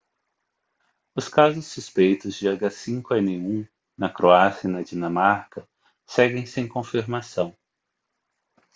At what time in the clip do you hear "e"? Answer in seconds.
4.67-4.71